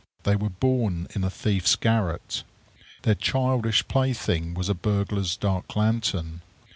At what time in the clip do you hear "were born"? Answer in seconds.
0.35-1.07